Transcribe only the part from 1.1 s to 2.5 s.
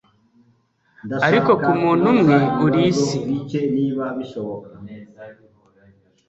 ariko ku muntu umwe